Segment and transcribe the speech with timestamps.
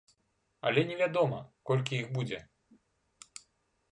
[0.67, 1.39] Але невядома,
[1.71, 2.39] колькі іх будзе.